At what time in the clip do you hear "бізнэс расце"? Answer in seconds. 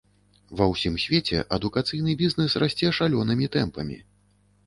2.21-2.87